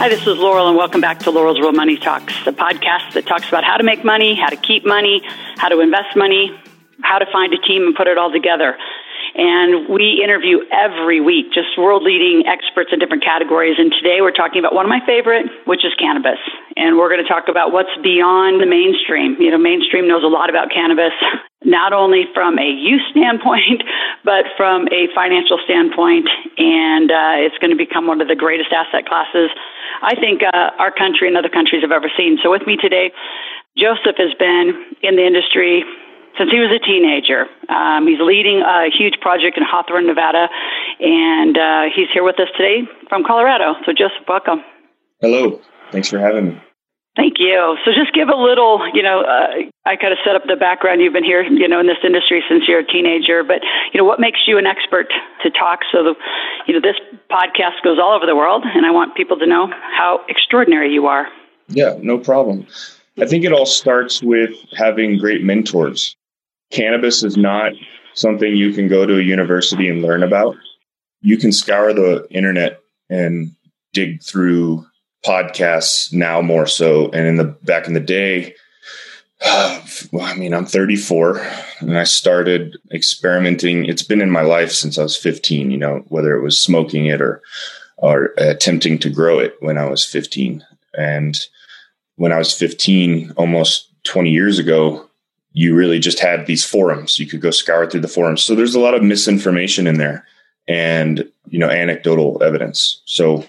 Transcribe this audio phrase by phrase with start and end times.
[0.00, 3.26] Hi, this is Loral, and welcome back to Loral's Real Money Talks, the podcast that
[3.26, 5.20] talks about how to make money, how to keep money,
[5.58, 6.56] how to invest money,
[7.02, 8.78] how to find a team and put it all together.
[9.36, 13.76] And we interview every week just world leading experts in different categories.
[13.76, 16.40] And today we're talking about one of my favorite, which is cannabis.
[16.80, 19.36] And we're going to talk about what's beyond the mainstream.
[19.36, 21.12] You know, mainstream knows a lot about cannabis,
[21.70, 23.86] not only from a use standpoint,
[24.24, 26.28] but from a financial standpoint.
[26.58, 29.50] And uh, it's going to become one of the greatest asset classes
[30.02, 32.38] I think uh, our country and other countries have ever seen.
[32.42, 33.12] So with me today,
[33.76, 35.84] Joseph has been in the industry
[36.38, 37.46] since he was a teenager.
[37.68, 40.48] Um, he's leading a huge project in Hawthorne, Nevada,
[41.00, 43.74] and uh, he's here with us today from Colorado.
[43.84, 44.64] So, Joseph, welcome.
[45.20, 45.60] Hello.
[45.92, 46.60] Thanks for having me.
[47.16, 47.76] Thank you.
[47.84, 51.00] So, just give a little, you know, uh, I kind of set up the background.
[51.00, 54.04] You've been here, you know, in this industry since you're a teenager, but, you know,
[54.04, 55.08] what makes you an expert
[55.42, 55.80] to talk?
[55.90, 56.14] So, the,
[56.66, 56.96] you know, this
[57.30, 61.06] podcast goes all over the world, and I want people to know how extraordinary you
[61.06, 61.26] are.
[61.68, 62.66] Yeah, no problem.
[63.18, 66.16] I think it all starts with having great mentors
[66.70, 67.72] cannabis is not
[68.14, 70.56] something you can go to a university and learn about.
[71.20, 73.54] You can scour the internet and
[73.92, 74.86] dig through
[75.24, 77.10] podcasts now more so.
[77.10, 78.54] And in the back in the day,
[80.12, 81.38] well, I mean, I'm 34
[81.80, 83.86] and I started experimenting.
[83.86, 87.06] It's been in my life since I was 15, you know, whether it was smoking
[87.06, 87.42] it or,
[87.96, 90.64] or attempting to grow it when I was 15.
[90.94, 91.38] And
[92.16, 95.06] when I was 15, almost 20 years ago,
[95.52, 97.18] you really just had these forums.
[97.18, 98.42] You could go scour through the forums.
[98.42, 100.26] So there's a lot of misinformation in there
[100.68, 103.02] and, you know, anecdotal evidence.
[103.04, 103.46] So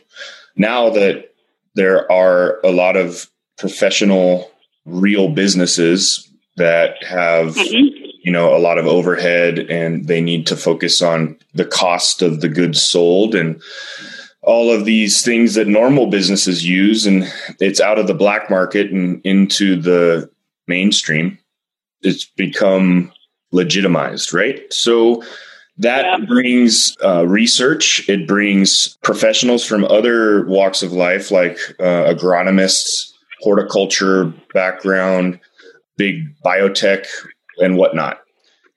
[0.55, 1.30] now that
[1.75, 4.51] there are a lot of professional,
[4.85, 8.05] real businesses that have, mm-hmm.
[8.23, 12.41] you know, a lot of overhead and they need to focus on the cost of
[12.41, 13.61] the goods sold and,
[14.43, 18.89] all of these things that normal businesses use and it's out of the black market
[18.89, 20.27] and into the
[20.67, 21.37] mainstream
[22.01, 23.11] it's become
[23.51, 24.61] legitimized, right?
[24.71, 25.23] So
[25.77, 26.25] that yeah.
[26.25, 28.07] brings uh, research.
[28.09, 33.11] It brings professionals from other walks of life, like uh, agronomists,
[33.41, 35.39] horticulture background,
[35.97, 37.07] big biotech,
[37.57, 38.21] and whatnot.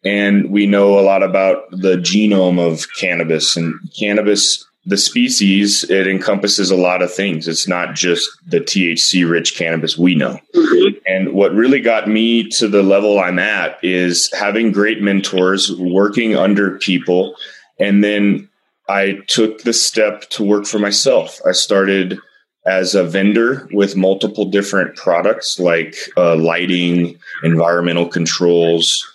[0.04, 6.06] And we know a lot about the genome of cannabis, and cannabis the species it
[6.06, 10.96] encompasses a lot of things it's not just the thc rich cannabis we know mm-hmm.
[11.06, 16.36] and what really got me to the level i'm at is having great mentors working
[16.36, 17.34] under people
[17.78, 18.48] and then
[18.88, 22.18] i took the step to work for myself i started
[22.66, 29.06] as a vendor with multiple different products like uh, lighting environmental controls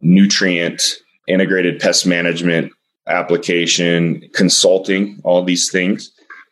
[0.00, 0.82] nutrient
[1.26, 2.72] integrated pest management
[3.08, 6.10] application, consulting, all these things,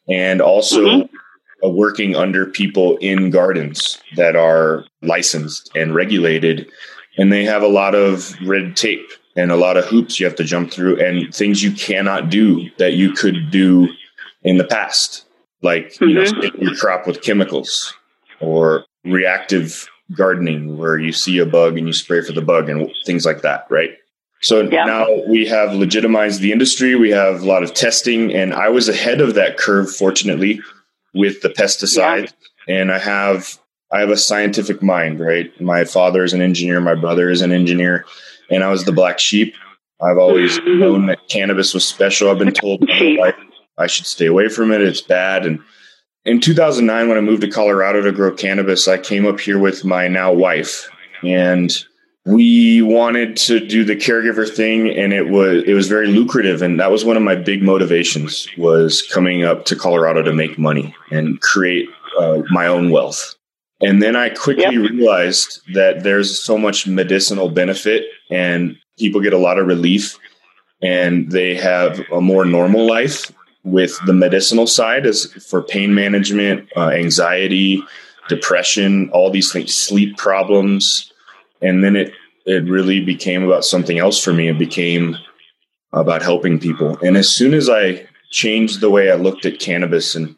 [0.08, 1.76] and also mm-hmm.
[1.76, 6.68] working under people in gardens that are licensed and regulated.
[7.18, 10.36] And they have a lot of red tape and a lot of hoops you have
[10.36, 13.88] to jump through and things you cannot do that you could do
[14.42, 15.24] in the past,
[15.62, 16.04] like, mm-hmm.
[16.04, 16.62] you know, mm-hmm.
[16.62, 17.94] your crop with chemicals
[18.40, 22.90] or reactive gardening where you see a bug and you spray for the bug and
[23.04, 23.90] things like that, right?
[24.42, 24.84] So yeah.
[24.84, 26.94] now we have legitimized the industry.
[26.94, 30.60] We have a lot of testing, and I was ahead of that curve, fortunately,
[31.14, 32.32] with the pesticide.
[32.68, 32.80] Yeah.
[32.80, 33.58] And I have
[33.92, 35.58] I have a scientific mind, right?
[35.60, 38.04] My father is an engineer, my brother is an engineer,
[38.50, 39.54] and I was the black sheep.
[40.00, 40.80] I've always mm-hmm.
[40.80, 42.30] known that cannabis was special.
[42.30, 42.84] I've been told
[43.78, 44.80] I should stay away from it.
[44.80, 45.46] It's bad.
[45.46, 45.60] And
[46.24, 49.84] in 2009, when I moved to Colorado to grow cannabis, I came up here with
[49.84, 50.90] my now wife,
[51.22, 51.72] and
[52.26, 56.80] we wanted to do the caregiver thing and it was it was very lucrative and
[56.80, 60.94] that was one of my big motivations was coming up to colorado to make money
[61.10, 61.88] and create
[62.18, 63.36] uh, my own wealth
[63.80, 64.90] and then i quickly yep.
[64.90, 70.18] realized that there's so much medicinal benefit and people get a lot of relief
[70.82, 73.32] and they have a more normal life
[73.62, 77.84] with the medicinal side as for pain management uh, anxiety
[78.28, 81.12] depression all these things sleep problems
[81.62, 82.12] and then it
[82.46, 84.48] it really became about something else for me.
[84.48, 85.16] It became
[85.92, 86.96] about helping people.
[87.02, 90.36] And as soon as I changed the way I looked at cannabis and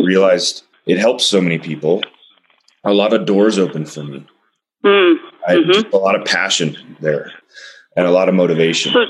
[0.00, 2.02] realized it helps so many people,
[2.84, 4.26] a lot of doors opened for me.
[4.84, 5.16] Mm.
[5.46, 5.72] I, mm-hmm.
[5.72, 7.30] Just a lot of passion there
[7.96, 8.92] and a lot of motivation.
[8.92, 9.04] So,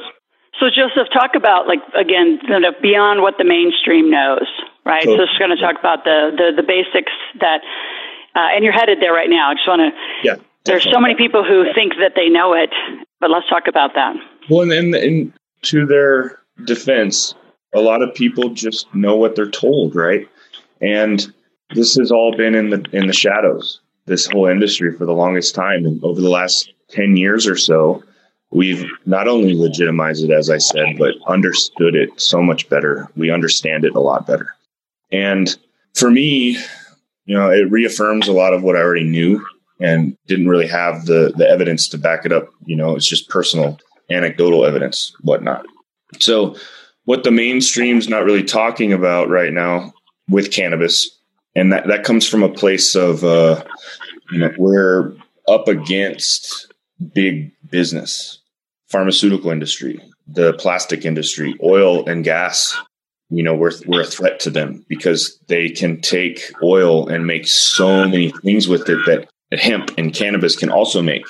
[0.61, 2.41] so Joseph, talk about like again,
[2.82, 4.46] beyond what the mainstream knows,
[4.84, 5.05] right?
[5.05, 7.61] So, so just going to talk about the, the, the basics that,
[8.34, 9.50] uh, and you're headed there right now.
[9.50, 10.37] I just want to, yeah.
[10.64, 12.70] There's so many people who think that they know it,
[13.20, 14.16] but let's talk about that.
[14.50, 15.32] Well, and, and,
[15.62, 17.34] to their defense,
[17.75, 20.28] a lot of people just know what they're told, right?
[20.81, 21.26] And
[21.75, 23.81] this has all been in the in the shadows.
[24.06, 28.05] This whole industry for the longest time, and over the last ten years or so,
[28.50, 33.08] we've not only legitimized it, as I said, but understood it so much better.
[33.16, 34.55] We understand it a lot better.
[35.10, 35.55] And
[35.94, 36.56] for me,
[37.26, 39.44] you know, it reaffirms a lot of what I already knew
[39.80, 42.48] and didn't really have the the evidence to back it up.
[42.66, 43.78] You know, it's just personal,
[44.10, 45.66] anecdotal evidence, whatnot.
[46.20, 46.56] So,
[47.04, 49.92] what the mainstream's not really talking about right now
[50.28, 51.19] with cannabis
[51.58, 53.62] and that, that comes from a place of uh,
[54.30, 55.12] you know we're
[55.48, 56.72] up against
[57.14, 58.38] big business
[58.88, 62.76] pharmaceutical industry the plastic industry oil and gas
[63.31, 67.46] you know we're, we're a threat to them because they can take oil and make
[67.46, 71.24] so many things with it that hemp and cannabis can also make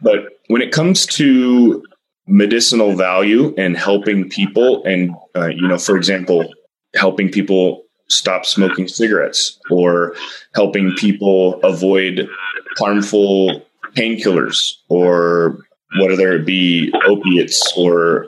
[0.00, 1.82] but when it comes to
[2.26, 6.52] medicinal value and helping people and uh, you know for example
[6.94, 10.14] helping people stop smoking cigarettes or
[10.54, 12.28] helping people avoid
[12.78, 13.62] harmful
[13.94, 15.64] painkillers or
[16.00, 18.26] whether it be opiates or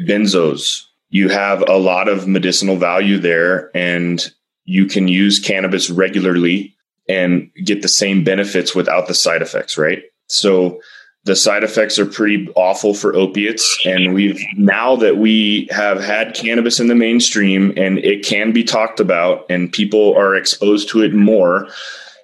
[0.00, 0.84] benzos.
[1.10, 4.24] You have a lot of medicinal value there, and
[4.64, 6.74] you can use cannabis regularly
[7.08, 10.02] and get the same benefits without the side effects, right?
[10.26, 10.80] So
[11.24, 16.34] the side effects are pretty awful for opiates and we've now that we have had
[16.34, 21.02] cannabis in the mainstream and it can be talked about and people are exposed to
[21.02, 21.68] it more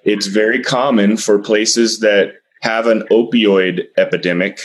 [0.03, 4.59] it's very common for places that have an opioid epidemic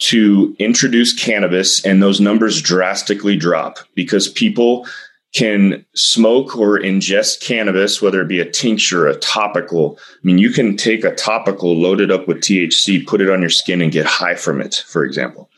[0.00, 4.86] to introduce cannabis and those numbers drastically drop because people
[5.34, 9.98] can smoke or ingest cannabis, whether it be a tincture, a topical.
[10.00, 13.50] I mean, you can take a topical loaded up with THC, put it on your
[13.50, 15.50] skin, and get high from it, for example.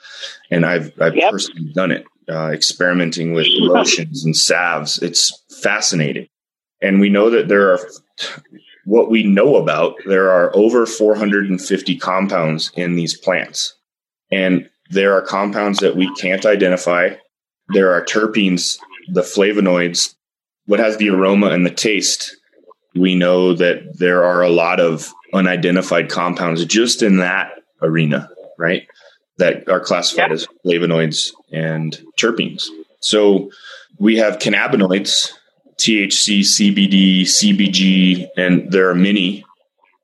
[0.50, 1.30] And I've, I've yep.
[1.30, 4.98] personally done it, uh, experimenting with lotions and salves.
[5.02, 6.28] It's fascinating.
[6.82, 7.78] And we know that there are,
[8.86, 13.76] what we know about, there are over 450 compounds in these plants.
[14.32, 17.10] And there are compounds that we can't identify.
[17.68, 18.78] There are terpenes
[19.12, 20.14] the flavonoids,
[20.66, 22.36] what has the aroma and the taste,
[22.94, 27.52] we know that there are a lot of unidentified compounds just in that
[27.82, 28.28] arena,
[28.58, 28.86] right?
[29.38, 30.34] That are classified yeah.
[30.34, 32.64] as flavonoids and terpenes.
[33.00, 33.50] So
[33.98, 35.32] we have cannabinoids,
[35.78, 39.44] THC, CBD, CBG, and there are many.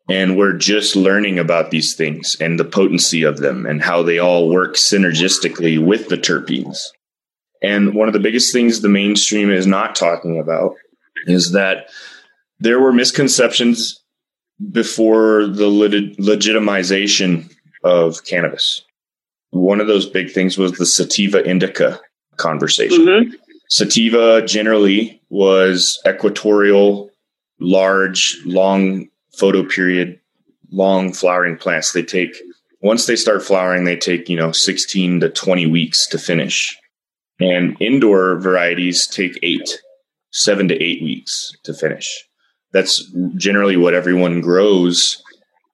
[0.09, 4.19] And we're just learning about these things and the potency of them and how they
[4.19, 6.79] all work synergistically with the terpenes.
[7.67, 10.77] And one of the biggest things the mainstream is not talking about
[11.27, 11.89] is that
[12.61, 14.01] there were misconceptions
[14.71, 17.53] before the leg- legitimization
[17.83, 18.83] of cannabis.
[19.51, 22.01] One of those big things was the sativa indica
[22.37, 23.05] conversation.
[23.05, 23.35] Mm-hmm.
[23.69, 27.11] Sativa generally was equatorial,
[27.59, 30.21] large, long photo period,
[30.71, 31.93] long flowering plants.
[31.93, 32.37] They take,
[32.81, 36.79] once they start flowering, they take, you know, 16 to 20 weeks to finish.
[37.39, 39.83] And indoor varieties take eight,
[40.31, 42.25] seven to eight weeks to finish.
[42.73, 45.23] That's generally what everyone grows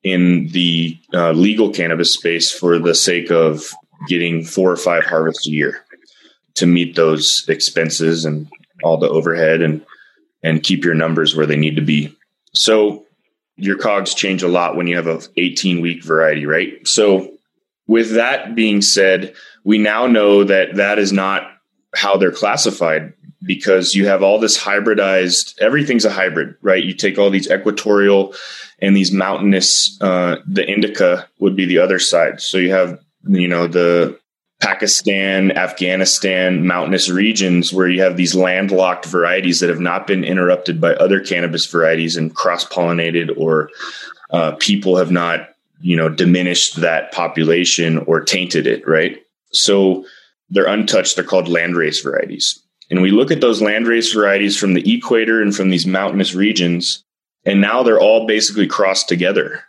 [0.02, 3.70] in the uh, legal cannabis space for the sake of
[4.08, 5.84] getting four or five harvests a year
[6.54, 8.48] to meet those expenses and
[8.82, 9.84] all the overhead and
[10.42, 12.12] and keep your numbers where they need to be.
[12.52, 13.06] So
[13.56, 16.86] your cogs change a lot when you have a 18 week variety, right?
[16.86, 17.32] So
[17.86, 21.50] with that being said, we now know that that is not
[21.94, 23.12] how they're classified
[23.44, 26.84] because you have all this hybridized everything's a hybrid right?
[26.84, 28.34] You take all these equatorial
[28.80, 32.40] and these mountainous uh, the indica would be the other side.
[32.40, 34.18] So you have you know the
[34.60, 40.80] pakistan afghanistan mountainous regions where you have these landlocked varieties that have not been interrupted
[40.80, 43.68] by other cannabis varieties and cross-pollinated or
[44.30, 45.48] uh, people have not
[45.80, 49.21] you know diminished that population or tainted it right
[49.52, 50.04] so
[50.50, 51.16] they're untouched.
[51.16, 52.62] They're called landrace varieties.
[52.90, 57.02] And we look at those landrace varieties from the equator and from these mountainous regions,
[57.44, 59.62] and now they're all basically crossed together.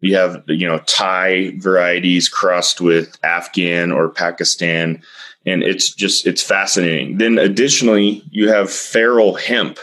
[0.00, 5.02] You have, you know, Thai varieties crossed with Afghan or Pakistan,
[5.46, 7.18] and it's just it's fascinating.
[7.18, 9.78] Then additionally, you have feral hemp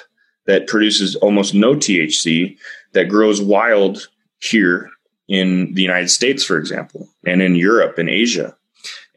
[0.46, 2.58] that produces almost no THC
[2.94, 4.10] that grows wild
[4.42, 4.90] here
[5.28, 8.58] in the United States, for example, and in Europe and Asia.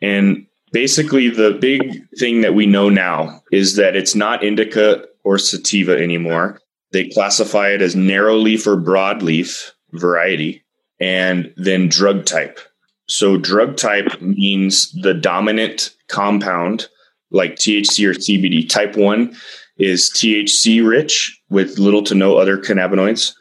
[0.02, 5.38] And basically, the big thing that we know now is that it's not indica or
[5.38, 6.60] sativa anymore.
[6.92, 10.62] They classify it as narrow leaf or broadleaf variety
[11.00, 12.58] and then drug type.
[13.06, 16.88] So, drug type means the dominant compound
[17.30, 18.68] like THC or CBD.
[18.68, 19.34] Type 1
[19.78, 23.34] is THC rich with little to no other cannabinoids.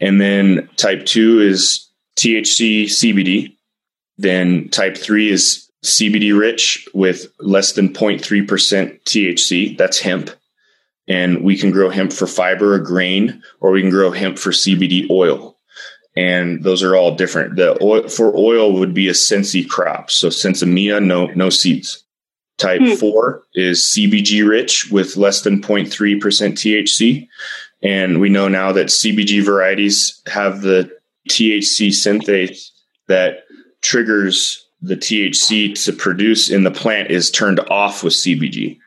[0.00, 3.56] And then type 2 is THC CBD.
[4.16, 9.76] Then type 3 is CBD rich with less than 0.3% THC.
[9.76, 10.30] That's hemp.
[11.06, 14.50] And we can grow hemp for fiber or grain, or we can grow hemp for
[14.50, 15.58] CBD oil.
[16.16, 17.56] And those are all different.
[17.56, 20.10] The oil for oil would be a sensi crop.
[20.10, 22.02] So sinsemilla, no, no seeds.
[22.56, 22.94] Type hmm.
[22.94, 27.28] 4 is CBG rich with less than 0.3% THC.
[27.82, 30.90] And we know now that CBG varieties have the
[31.28, 32.70] THC synthase
[33.08, 33.40] that
[33.82, 38.78] triggers the THC to produce in the plant is turned off with CBG.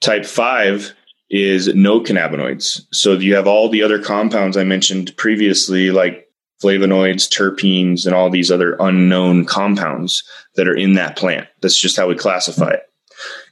[0.00, 0.94] Type 5
[1.30, 2.82] is no cannabinoids.
[2.92, 6.28] So you have all the other compounds I mentioned previously, like
[6.62, 10.22] flavonoids, terpenes, and all these other unknown compounds
[10.54, 11.48] that are in that plant.
[11.60, 12.82] That's just how we classify it.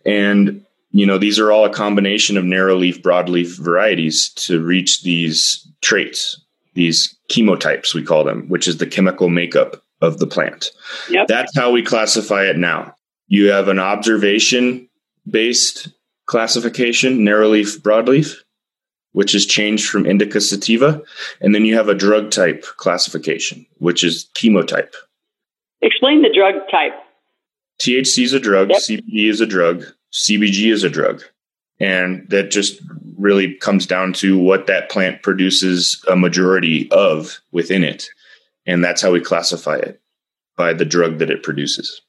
[0.07, 5.03] And you know, these are all a combination of narrow leaf, broadleaf varieties to reach
[5.03, 6.41] these traits,
[6.75, 10.71] these chemotypes, we call them, which is the chemical makeup of the plant.
[11.11, 11.29] Yep.
[11.29, 12.95] That's how we classify it now.
[13.29, 14.89] You have an observation
[15.29, 15.89] based
[16.27, 18.37] classification, narrow leaf, broadleaf,
[19.13, 21.03] which is changed from indica sativa.
[21.41, 24.95] And then you have a drug type classification, which is chemotype.
[25.83, 26.93] Explain the drug type.
[27.81, 28.81] THC is a drug, yep.
[28.81, 31.23] CBD is a drug, CBG is a drug.
[31.79, 32.81] And that just
[33.17, 38.11] really comes down to what that plant produces a majority of within it.
[38.71, 40.01] And that's how we classify it
[40.57, 42.01] by the drug that it produces.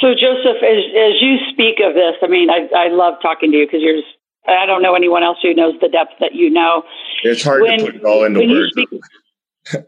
[0.00, 3.58] So, Joseph, as, as you speak of this, I mean, I, I love talking to
[3.58, 4.00] you because you're,
[4.48, 6.84] I don't know anyone else who knows the depth that you know.
[7.22, 8.72] It's hard when, to put it all into words.
[8.72, 8.88] Speak,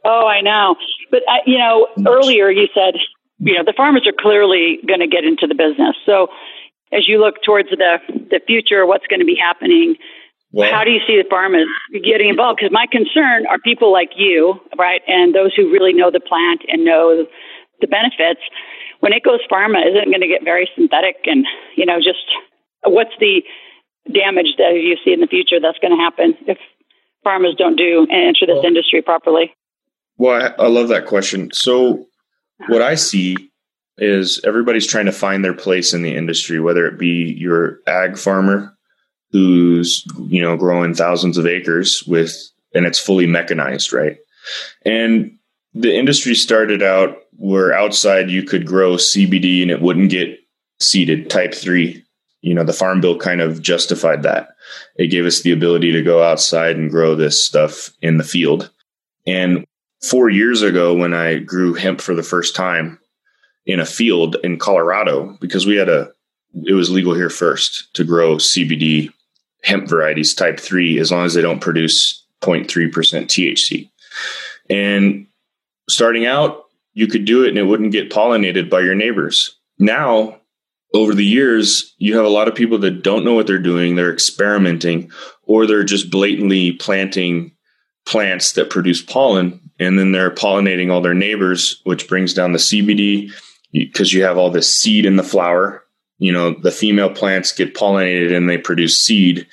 [0.04, 0.76] oh, I know.
[1.10, 2.94] But, uh, you know, earlier you said
[3.42, 5.96] you know, the farmers are clearly going to get into the business.
[6.06, 6.28] So
[6.92, 7.98] as you look towards the,
[8.30, 9.96] the future, what's going to be happening,
[10.52, 11.66] well, how do you see the farmers
[12.04, 12.60] getting involved?
[12.60, 16.60] Because my concern are people like you, right, and those who really know the plant
[16.68, 17.24] and know
[17.80, 18.40] the benefits.
[19.00, 22.22] When it goes pharma, isn't it going to get very synthetic and, you know, just
[22.84, 23.42] what's the
[24.12, 26.58] damage that you see in the future that's going to happen if
[27.24, 29.54] farmers don't do and enter this well, industry properly?
[30.18, 31.50] Well, I, I love that question.
[31.52, 32.06] So
[32.68, 33.36] what I see
[33.96, 38.18] is everybody's trying to find their place in the industry, whether it be your ag
[38.18, 38.76] farmer
[39.32, 42.34] who's, you know, growing thousands of acres with,
[42.74, 44.18] and it's fully mechanized, right?
[44.84, 45.38] And
[45.74, 50.38] the industry started out where outside you could grow CBD and it wouldn't get
[50.80, 52.04] seeded type three.
[52.42, 54.48] You know, the farm bill kind of justified that.
[54.96, 58.70] It gave us the ability to go outside and grow this stuff in the field.
[59.26, 59.64] And
[60.02, 62.98] four years ago when I grew hemp for the first time
[63.64, 66.10] in a field in Colorado because we had a
[66.66, 69.10] it was legal here first to grow CBD
[69.62, 73.90] hemp varieties type 3 as long as they don't produce 0.3% THC.
[74.68, 75.26] And
[75.88, 76.64] starting out
[76.94, 79.56] you could do it and it wouldn't get pollinated by your neighbors.
[79.78, 80.40] Now
[80.94, 83.94] over the years, you have a lot of people that don't know what they're doing.
[83.94, 85.10] They're experimenting,
[85.44, 87.52] or they're just blatantly planting
[88.04, 92.58] plants that produce pollen and then they're pollinating all their neighbors, which brings down the
[92.58, 93.32] CBD
[93.72, 95.81] because you have all this seed in the flower.
[96.22, 99.46] You know, the female plants get pollinated and they produce seed.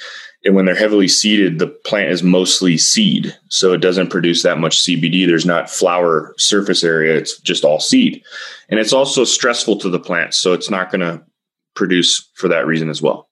[0.45, 3.35] And when they're heavily seeded, the plant is mostly seed.
[3.49, 5.25] So it doesn't produce that much CBD.
[5.25, 7.15] There's not flower surface area.
[7.15, 8.23] It's just all seed.
[8.69, 10.33] And it's also stressful to the plant.
[10.33, 11.23] So it's not going to
[11.75, 13.29] produce for that reason as well.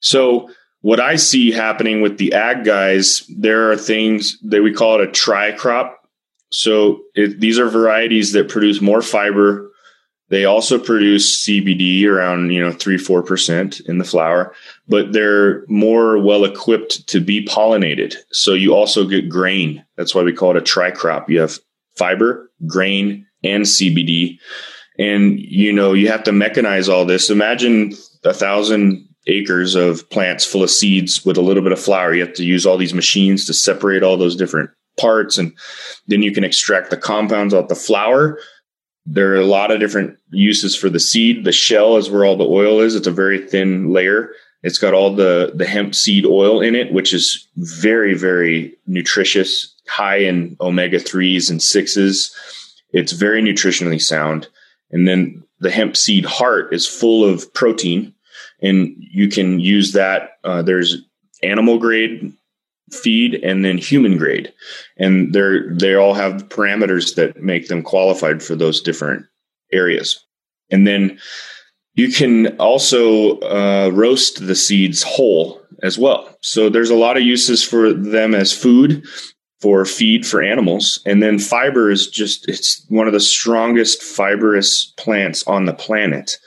[0.00, 5.00] So what I see happening with the ag guys, there are things that we call
[5.00, 6.02] it a tri crop
[6.52, 9.71] so it, these are varieties that produce more fiber.
[10.32, 14.54] They also produce CBD around, you know, three, 4% in the flower,
[14.88, 18.14] but they're more well equipped to be pollinated.
[18.32, 19.84] So you also get grain.
[19.98, 21.28] That's why we call it a tricrop.
[21.28, 21.58] You have
[21.98, 24.38] fiber, grain, and CBD.
[24.98, 27.28] And, you know, you have to mechanize all this.
[27.28, 27.92] Imagine
[28.24, 32.14] a thousand acres of plants full of seeds with a little bit of flower.
[32.14, 35.56] You have to use all these machines to separate all those different parts and
[36.06, 38.38] then you can extract the compounds out the flower
[39.04, 42.36] there are a lot of different uses for the seed the shell is where all
[42.36, 44.30] the oil is it's a very thin layer
[44.62, 49.72] it's got all the the hemp seed oil in it which is very very nutritious
[49.88, 52.34] high in omega 3s and 6s.
[52.92, 54.48] It's very nutritionally sound.
[54.90, 58.14] And then the hemp seed heart is full of protein,
[58.60, 60.38] and you can use that.
[60.44, 60.96] Uh, there's
[61.42, 62.32] animal grade
[62.92, 64.52] feed and then human grade,
[64.98, 69.26] and they're they all have parameters that make them qualified for those different
[69.72, 70.24] areas.
[70.70, 71.18] And then
[71.94, 76.36] you can also uh, roast the seeds whole as well.
[76.40, 79.04] So there's a lot of uses for them as food,
[79.60, 81.00] for feed for animals.
[81.04, 86.38] And then fiber is just, it's one of the strongest fibrous plants on the planet.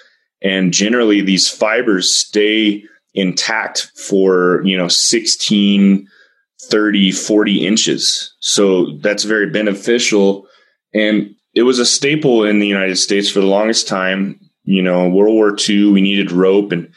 [0.41, 2.83] And generally these fibers stay
[3.13, 6.07] intact for, you know, 16,
[6.63, 8.33] 30, 40 inches.
[8.39, 10.47] So that's very beneficial.
[10.93, 14.39] And it was a staple in the United States for the longest time.
[14.63, 16.91] You know, World War II, we needed rope and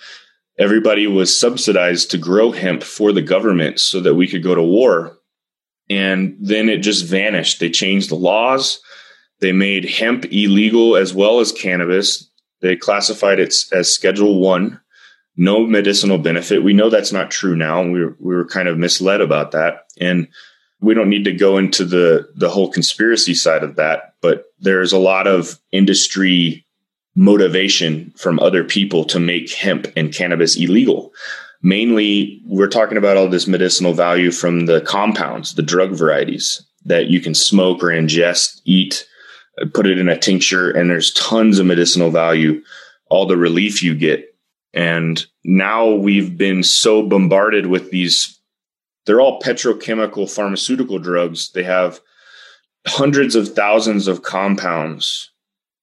[0.58, 4.62] everybody was subsidized to grow hemp for the government so that we could go to
[4.62, 5.16] war.
[5.90, 7.60] And then it just vanished.
[7.60, 8.80] They changed the laws.
[9.40, 12.28] They made hemp illegal as well as cannabis.
[12.60, 14.80] They classified it as Schedule One,
[15.38, 16.64] no medicinal benefit.
[16.64, 17.82] We know that's not true now.
[17.82, 19.86] We were, we were kind of misled about that.
[19.98, 20.28] And
[20.80, 24.92] we don't need to go into the, the whole conspiracy side of that, but there's
[24.92, 26.66] a lot of industry
[27.14, 31.12] motivation from other people to make hemp and cannabis illegal.
[31.62, 37.08] Mainly, we're talking about all this medicinal value from the compounds, the drug varieties that
[37.08, 39.06] you can smoke or ingest, eat,
[39.74, 42.62] put it in a tincture, and there's tons of medicinal value,
[43.10, 44.24] all the relief you get.
[44.74, 48.40] And now we've been so bombarded with these,
[49.06, 51.50] they're all petrochemical pharmaceutical drugs.
[51.52, 52.00] They have
[52.86, 55.30] hundreds of thousands of compounds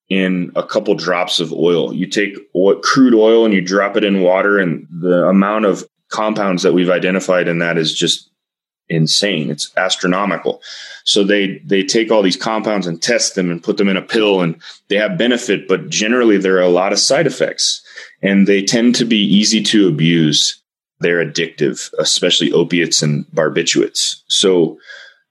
[0.09, 1.93] in a couple drops of oil.
[1.93, 5.83] You take oil, crude oil and you drop it in water, and the amount of
[6.11, 8.29] compounds that we've identified in that is just
[8.89, 9.49] insane.
[9.49, 10.61] It's astronomical.
[11.03, 14.01] So they they take all these compounds and test them and put them in a
[14.01, 17.81] pill, and they have benefit, but generally there are a lot of side effects,
[18.21, 20.61] and they tend to be easy to abuse.
[20.99, 24.21] They're addictive, especially opiates and barbiturates.
[24.27, 24.77] So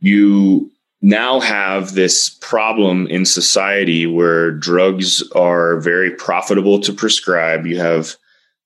[0.01, 7.67] you now have this problem in society where drugs are very profitable to prescribe.
[7.67, 8.17] You have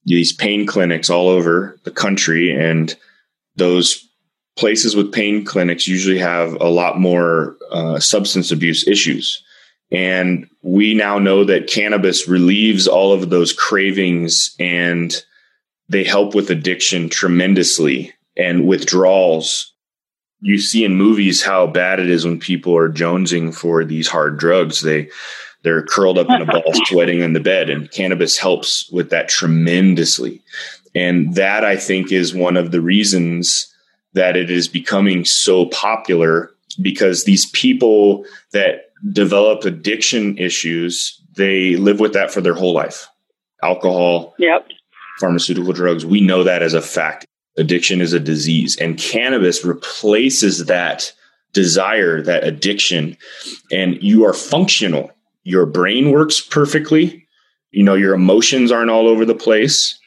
[0.05, 2.95] these pain clinics all over the country, and
[3.57, 4.08] those
[4.59, 9.43] places with pain clinics usually have a lot more uh, substance abuse issues.
[9.91, 15.15] And we now know that cannabis relieves all of those cravings and
[15.89, 19.73] they help with addiction tremendously and withdrawals
[20.41, 24.39] you see in movies how bad it is when people are jonesing for these hard
[24.39, 24.83] drugs.
[24.83, 25.11] They
[25.63, 29.29] they're curled up in a ball, sweating in the bed, and cannabis helps with that
[29.29, 30.43] tremendously.
[30.95, 33.73] And that I think is one of the reasons
[34.15, 42.01] that it is becoming so popular because these people that develop addiction issues, they live
[42.01, 43.09] with that for their whole life.
[43.63, 44.67] Alcohol, yep.
[45.19, 47.27] pharmaceutical drugs, we know that as a fact
[47.59, 51.13] addiction is a disease and cannabis replaces that
[51.53, 53.17] desire that addiction
[53.73, 55.11] and you are functional
[55.43, 57.27] your brain works perfectly
[57.73, 59.99] you know your emotions aren't all over the place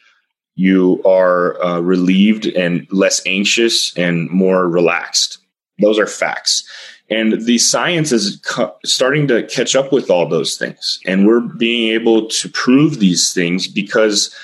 [0.55, 5.37] you are uh, relieved and less anxious and more relaxed
[5.79, 6.63] those are facts
[7.09, 8.41] and the science is
[8.85, 13.33] starting to catch up with all those things and we're being able to prove these
[13.33, 14.35] things because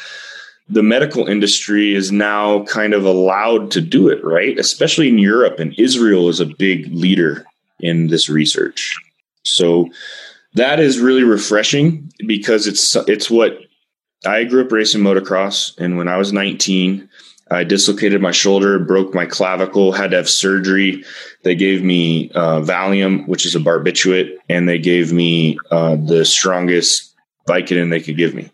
[0.69, 4.59] the medical industry is now kind of allowed to do it, right?
[4.59, 7.45] Especially in Europe, and Israel is a big leader
[7.79, 8.95] in this research.
[9.43, 9.87] So
[10.55, 13.59] that is really refreshing because it's it's what
[14.25, 17.09] I grew up racing motocross, and when I was 19,
[17.49, 21.03] I dislocated my shoulder, broke my clavicle, had to have surgery.
[21.43, 26.25] They gave me uh, Valium, which is a barbiturate, and they gave me uh, the
[26.25, 27.15] strongest
[27.47, 28.51] Vicodin they could give me.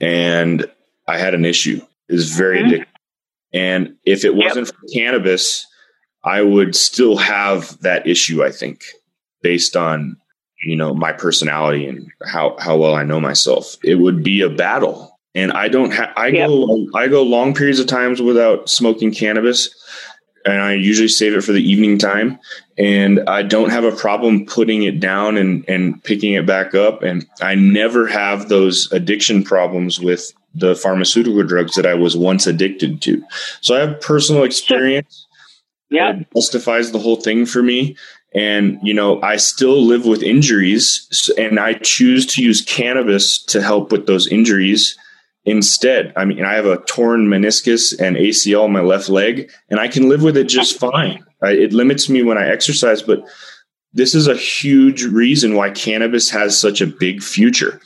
[0.00, 0.70] And
[1.08, 1.80] I had an issue.
[2.08, 2.82] It was very mm-hmm.
[2.82, 2.86] addictive.
[3.52, 4.74] And if it wasn't yep.
[4.74, 5.66] for cannabis,
[6.24, 8.84] I would still have that issue, I think,
[9.42, 10.16] based on,
[10.64, 13.76] you know, my personality and how, how well I know myself.
[13.82, 15.18] It would be a battle.
[15.34, 16.48] And I don't have, I yep.
[16.48, 19.74] go, I go long periods of times without smoking cannabis
[20.44, 22.38] and I usually save it for the evening time.
[22.78, 27.02] And I don't have a problem putting it down and, and picking it back up.
[27.02, 32.46] And I never have those addiction problems with the pharmaceutical drugs that I was once
[32.46, 33.22] addicted to.
[33.60, 35.26] So I have personal experience.
[35.90, 36.20] Yeah.
[36.34, 37.96] justifies the whole thing for me.
[38.34, 43.60] And, you know, I still live with injuries and I choose to use cannabis to
[43.60, 44.96] help with those injuries.
[45.44, 46.12] instead.
[46.16, 49.88] I mean, I have a torn meniscus and ACL on my left leg, and I
[49.88, 51.24] can live with it just fine.
[51.42, 53.24] I, it limits me when I exercise, but
[53.92, 57.80] this is a huge reason why cannabis has such a big future.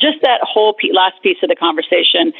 [0.00, 2.32] Just that whole last piece of the conversation.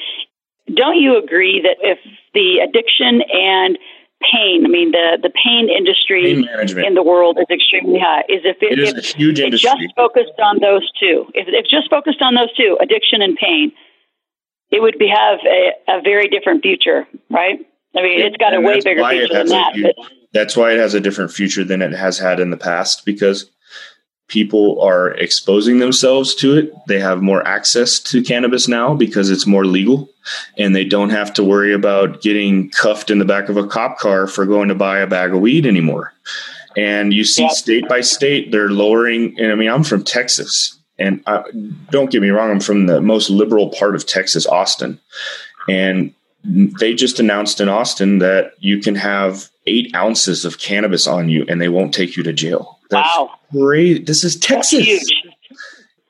[0.72, 1.98] Don't you agree that if
[2.32, 3.78] the addiction and
[4.20, 4.64] pain.
[4.64, 8.20] I mean, the, the pain industry pain in the world is extremely high.
[8.28, 9.70] Is if it, it is if, a huge industry.
[9.70, 13.72] just focused on those two, if it just focused on those two, addiction and pain,
[14.70, 17.58] it would be have a, a very different future, right?
[17.96, 19.74] I mean, it's got a way bigger future than that.
[19.74, 19.96] Huge,
[20.32, 23.50] that's why it has a different future than it has had in the past because
[24.30, 26.72] people are exposing themselves to it.
[26.86, 30.08] They have more access to cannabis now because it's more legal
[30.56, 33.98] and they don't have to worry about getting cuffed in the back of a cop
[33.98, 36.14] car for going to buy a bag of weed anymore.
[36.76, 39.38] And you see state by state, they're lowering.
[39.38, 41.42] And I mean, I'm from Texas and I,
[41.90, 45.00] don't get me wrong, I'm from the most liberal part of Texas, Austin.
[45.68, 46.14] And
[46.44, 51.44] they just announced in Austin that you can have eight ounces of cannabis on you
[51.48, 52.79] and they won't take you to jail.
[52.90, 53.30] That's wow.
[53.52, 54.06] Great.
[54.06, 55.10] This is Texas.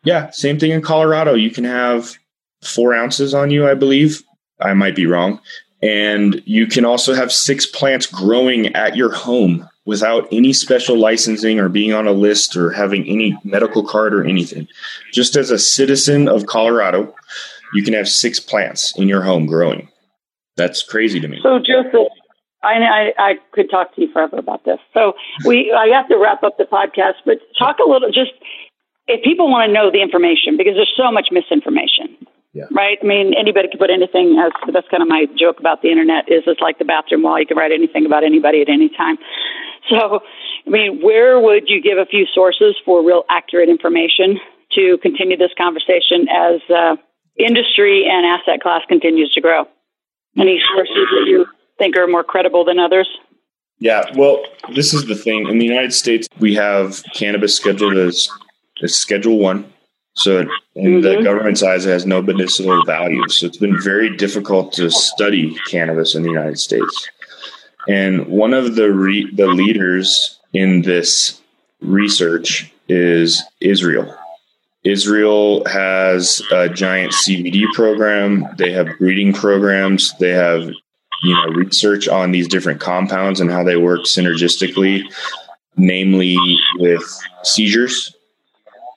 [0.02, 0.30] Yeah.
[0.30, 1.34] Same thing in Colorado.
[1.34, 2.16] You can have
[2.62, 4.22] four ounces on you, I believe.
[4.60, 5.40] I might be wrong.
[5.82, 11.58] And you can also have six plants growing at your home without any special licensing
[11.58, 14.68] or being on a list or having any medical card or anything.
[15.12, 17.14] Just as a citizen of Colorado,
[17.72, 19.88] you can have six plants in your home growing.
[20.56, 21.40] That's crazy to me.
[21.42, 22.12] So, Joseph,
[22.62, 24.78] I, I, I could talk to you forever about this.
[24.92, 25.14] So
[25.46, 28.32] we, I have to wrap up the podcast, but talk a little, just
[29.06, 32.16] if people want to know the information, because there's so much misinformation.
[32.52, 32.64] Yeah.
[32.72, 32.98] Right.
[33.00, 34.36] I mean, anybody can put anything.
[34.42, 37.38] As that's kind of my joke about the internet is it's like the bathroom wall.
[37.38, 39.18] You can write anything about anybody at any time.
[39.88, 40.20] So,
[40.66, 44.40] I mean, where would you give a few sources for real accurate information
[44.72, 46.96] to continue this conversation as uh,
[47.38, 49.66] industry and asset class continues to grow?
[50.36, 51.46] Any sources that you
[51.80, 53.08] think are more credible than others?
[53.80, 55.48] Yeah, well, this is the thing.
[55.48, 58.28] In the United States, we have cannabis scheduled as,
[58.82, 59.72] as Schedule One.
[60.14, 60.40] So,
[60.74, 61.00] in mm-hmm.
[61.00, 63.26] the government's eyes, it has no medicinal value.
[63.28, 67.08] So, it's been very difficult to study cannabis in the United States.
[67.88, 71.40] And one of the re- the leaders in this
[71.80, 74.14] research is Israel.
[74.84, 78.46] Israel has a giant CBD program.
[78.58, 80.12] They have breeding programs.
[80.18, 80.70] They have
[81.22, 85.02] you know research on these different compounds and how they work synergistically,
[85.76, 86.37] namely
[86.76, 87.02] with
[87.42, 88.14] seizures,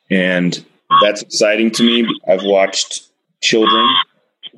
[0.10, 0.66] and
[1.02, 2.08] that's exciting to me.
[2.28, 3.08] I've watched
[3.42, 3.88] children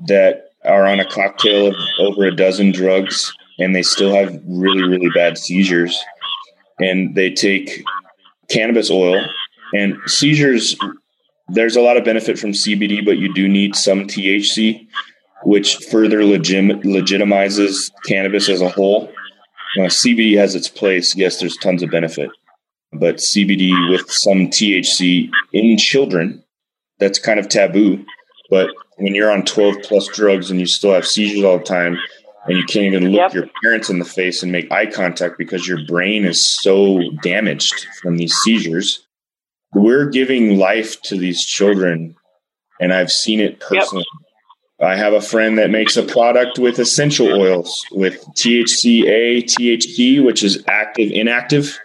[0.08, 4.84] that are on a cocktail of over a dozen drugs and they still have really
[4.84, 5.98] really bad seizures,
[6.80, 7.84] and they take
[8.50, 9.24] cannabis oil
[9.74, 10.76] and seizures.
[11.48, 14.88] There's a lot of benefit from CBD, but you do need some THC
[15.46, 19.08] which further legit- legitimizes cannabis as a whole.
[19.78, 21.16] Uh, CBD has its place.
[21.16, 22.30] Yes, there's tons of benefit,
[22.92, 26.44] but CBD with some THC in children,
[27.00, 28.04] that's kind of taboo.
[28.50, 31.98] But when you're on 12 plus drugs and you still have seizures all the time,
[32.48, 33.34] and you can't even look yep.
[33.34, 37.88] your parents in the face and make eye contact because your brain is so damaged
[38.02, 39.06] from these seizures,
[39.74, 42.16] we're giving life to these children.
[42.80, 44.06] And I've seen it personally.
[44.20, 44.25] Yep
[44.82, 50.44] I have a friend that makes a product with essential oils with THCA, THC, which
[50.44, 51.80] is active, inactive.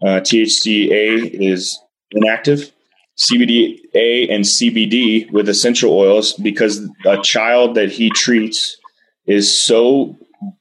[0.00, 1.78] Uh, THCA is
[2.12, 2.70] inactive.
[3.18, 8.76] CBDA and CBD with essential oils because a child that he treats
[9.26, 10.16] is so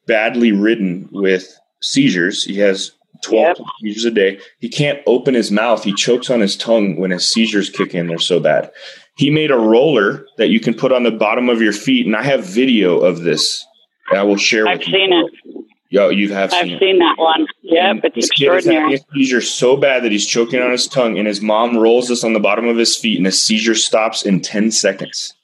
[0.07, 2.43] badly ridden with seizures.
[2.43, 2.91] He has
[3.23, 3.67] 12 yep.
[3.81, 4.39] seizures a day.
[4.59, 5.83] He can't open his mouth.
[5.83, 8.07] He chokes on his tongue when his seizures kick in.
[8.07, 8.71] They're so bad.
[9.15, 12.15] He made a roller that you can put on the bottom of your feet, and
[12.15, 13.65] I have video of this
[14.09, 14.95] that I will share I've with you.
[14.95, 15.65] I've seen it.
[15.89, 17.45] Yo, you have I've seen, seen that one.
[17.61, 18.93] Yeah, but it's extraordinary.
[18.93, 22.23] His seizure so bad that he's choking on his tongue, and his mom rolls this
[22.23, 25.35] on the bottom of his feet, and his seizure stops in ten seconds.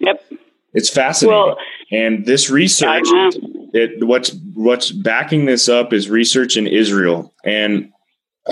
[0.00, 0.20] Yep,
[0.72, 1.38] it's fascinating.
[1.38, 1.56] Well,
[1.92, 7.92] and this research, it, what's what's backing this up is research in Israel, and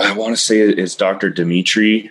[0.01, 1.29] I want to say it's Dr.
[1.29, 2.09] Dimitri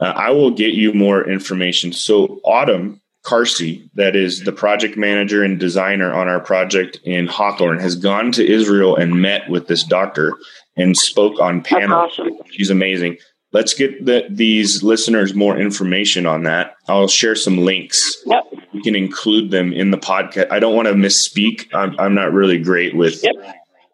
[0.00, 1.92] uh, I will get you more information.
[1.92, 7.78] So, Autumn Carsey, that is the project manager and designer on our project in Hawthorne,
[7.80, 10.34] has gone to Israel and met with this doctor
[10.76, 11.98] and spoke on panel.
[11.98, 12.30] Awesome.
[12.50, 13.18] She's amazing.
[13.52, 16.76] Let's get the, these listeners more information on that.
[16.86, 18.22] I'll share some links.
[18.26, 18.44] Yep.
[18.74, 20.52] We can include them in the podcast.
[20.52, 21.66] I don't want to misspeak.
[21.74, 23.34] I'm, I'm not really great with yep.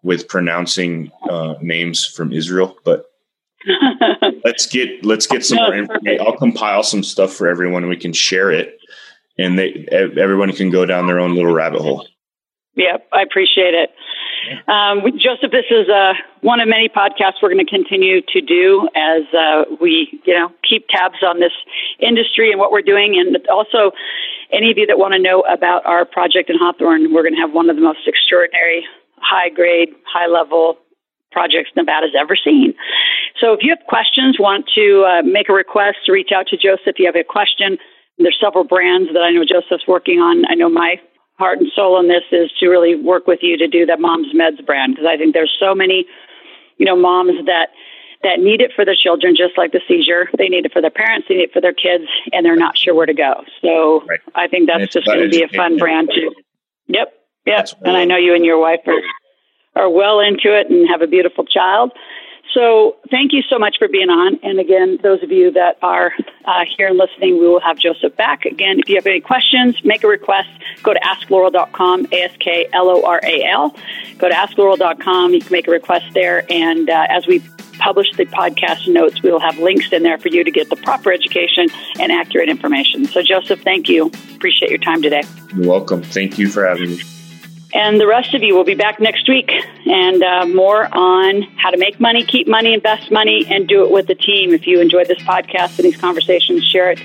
[0.03, 3.07] with pronouncing uh, names from Israel, but
[4.45, 6.27] let's get let's get some no, more information.
[6.27, 7.89] I'll compile some stuff for everyone.
[7.89, 8.79] We can share it,
[9.39, 12.07] and they everyone can go down their own little rabbit hole.
[12.77, 13.91] Yep, I appreciate it.
[14.69, 18.89] Um, Joseph, this is uh, one of many podcasts we're going to continue to do
[18.95, 21.53] as uh, we, you know, keep tabs on this
[22.01, 23.93] industry and what we're doing, and also
[24.53, 27.41] any of you that want to know about our project in Hawthorne, we're going to
[27.41, 28.85] have one of the most extraordinary,
[29.17, 30.79] high grade, high level
[31.35, 32.75] projects Nevada's ever seen.
[33.41, 36.95] So if you have questions, want to uh, make a request, reach out to Joseph.
[36.95, 37.77] If you have a question,
[38.19, 40.47] there's several brands that I know Joseph's working on.
[40.47, 41.03] I know my
[41.39, 44.29] heart and soul in this is to really work with you to do the Moms
[44.33, 46.07] Meds brand because I think there's so many,
[46.79, 47.75] you know, moms that
[48.23, 50.31] that need it for their children, just like the seizure.
[50.39, 52.79] They need it for their parents, they need it for their kids, and they're not
[52.79, 53.45] sure where to go.
[53.61, 54.21] So right.
[54.35, 56.33] I think that's just going to be a fun brand too.
[56.87, 57.13] Yep,
[57.47, 57.69] yep.
[57.83, 59.03] And I know you and your wife are
[59.77, 61.93] are well into it and have a beautiful child.
[62.55, 64.39] So thank you so much for being on.
[64.45, 66.13] And again, those of you that are
[66.45, 68.45] uh, here and listening, we will have Joseph back.
[68.45, 70.49] Again, if you have any questions, make a request.
[70.85, 73.77] Go to askloral.com, A-S-K-L-O-R-A-L.
[74.19, 75.35] Go to askloral.com.
[75.35, 76.47] You can make a request there.
[76.49, 77.43] And uh, as we
[77.79, 80.77] publish the podcast notes, we will have links in there for you to get the
[80.77, 81.67] proper education
[81.99, 83.05] and accurate information.
[83.07, 84.13] So, Joseph, thank you.
[84.37, 85.25] Appreciate your time today.
[85.55, 86.03] You're welcome.
[86.03, 87.03] Thank you for having me.
[87.75, 89.51] And the rest of you will be back next week
[89.85, 93.91] and uh, more on how to make money, keep money, invest money, and do it
[93.91, 94.55] with the team.
[94.55, 97.01] If you enjoyed this podcast and these conversations, share it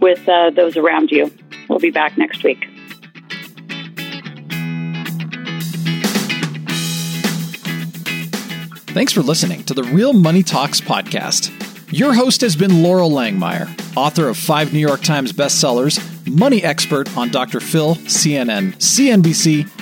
[0.00, 1.32] with uh, those around you.
[1.66, 2.68] We'll be back next week.
[8.92, 11.50] Thanks for listening to the Real Money Talks podcast.
[11.90, 15.98] Your host has been Loral Langemeier, author of five New York Times bestsellers,
[16.30, 17.60] money expert on Dr.
[17.60, 19.81] Phil, CNN, CNBC,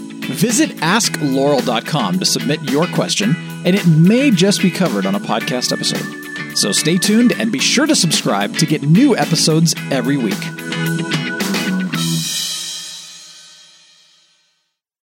[0.31, 5.71] Visit askloral.com to submit your question, and it may just be covered on a podcast
[5.71, 6.57] episode.
[6.57, 11.20] So stay tuned and be sure to subscribe to get new episodes every week.